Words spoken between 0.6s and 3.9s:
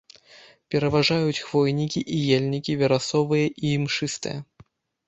Пераважаюць хвойнікі і ельнікі верасовыя і